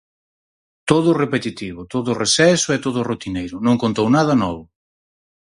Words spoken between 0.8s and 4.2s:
Todo repetitivo, todo reseso e todo rutineiro, non contou